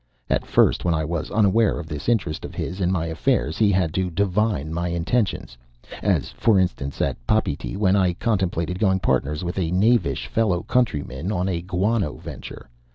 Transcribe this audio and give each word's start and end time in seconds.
At 0.31 0.47
first, 0.47 0.83
when 0.83 0.95
I 0.95 1.05
was 1.05 1.29
unaware 1.29 1.77
of 1.79 1.85
this 1.85 2.09
interest 2.09 2.43
of 2.43 2.55
his 2.55 2.81
in 2.81 2.91
my 2.91 3.05
affairs, 3.05 3.59
he 3.59 3.71
had 3.71 3.93
to 3.93 4.09
divine 4.09 4.73
my 4.73 4.87
intentions, 4.87 5.59
as, 6.01 6.29
for 6.31 6.57
instance, 6.57 6.99
at 7.03 7.17
Papeete, 7.27 7.77
when 7.77 7.95
I 7.95 8.13
contemplated 8.13 8.79
going 8.79 8.99
partners 8.99 9.43
with 9.43 9.59
a 9.59 9.69
knavish 9.69 10.25
fellow 10.25 10.63
countryman 10.63 11.31
on 11.31 11.47
a 11.47 11.61
guano 11.61 12.15
venture. 12.15 12.67